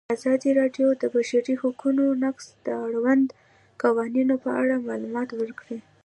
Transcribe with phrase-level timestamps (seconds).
[0.15, 3.35] ازادي راډیو د د بشري حقونو نقض د اړونده
[3.83, 5.77] قوانینو په اړه معلومات ورکړي.